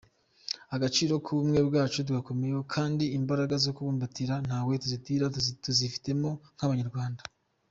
[0.75, 5.25] Agaciro k’ubumwe bwacu tugakomeyeho kandi imbaraga zo kububumbatira ntawe tuzitira
[5.63, 7.21] tuzifitemo nk’abanyarwanda.